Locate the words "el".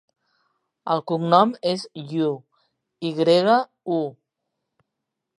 0.93-1.01